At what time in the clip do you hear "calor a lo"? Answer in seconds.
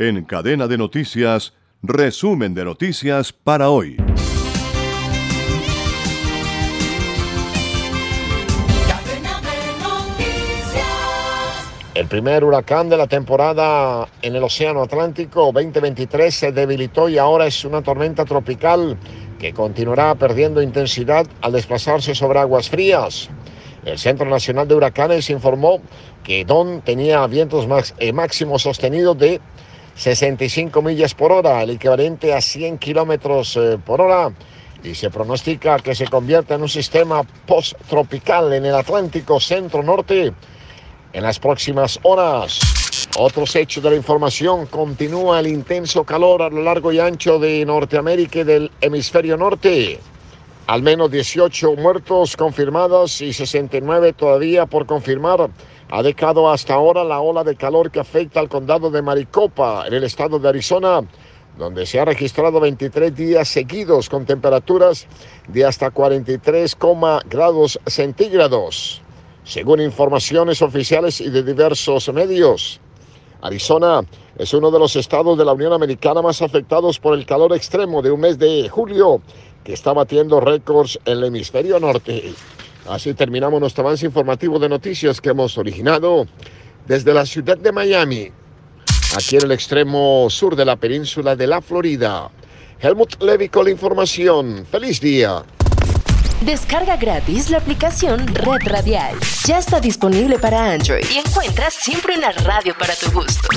46.04-46.62